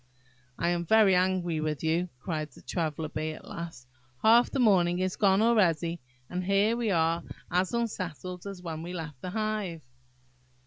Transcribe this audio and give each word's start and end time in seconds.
"I 0.57 0.69
am 0.69 0.83
very 0.83 1.13
angry 1.13 1.59
with 1.59 1.83
you," 1.83 2.09
cried 2.21 2.49
the 2.49 2.63
Traveller 2.63 3.07
bee, 3.09 3.33
at 3.33 3.45
last; 3.47 3.87
"half 4.23 4.49
the 4.49 4.57
morning 4.57 4.97
is 4.97 5.15
gone 5.15 5.43
already, 5.43 5.99
and 6.27 6.43
here 6.43 6.75
we 6.75 6.89
are 6.89 7.21
as 7.51 7.71
unsettled 7.71 8.47
as 8.47 8.63
when 8.63 8.81
we 8.81 8.93
left 8.93 9.21
the 9.21 9.29
hive!" 9.29 9.83